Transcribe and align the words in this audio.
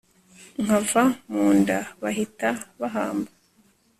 nkava 0.63 1.03
mu 1.31 1.45
nda 1.59 1.79
bahita 2.01 2.49
bahamba 2.79 3.31